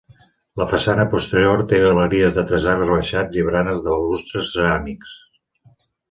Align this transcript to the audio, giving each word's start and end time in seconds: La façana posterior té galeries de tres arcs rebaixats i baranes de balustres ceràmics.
La 0.59 0.65
façana 0.69 1.03
posterior 1.09 1.59
té 1.71 1.81
galeries 1.83 2.33
de 2.37 2.43
tres 2.51 2.65
arcs 2.71 2.83
rebaixats 2.85 3.37
i 3.41 3.45
baranes 3.49 3.83
de 3.83 3.89
balustres 3.97 4.49
ceràmics. 4.55 5.13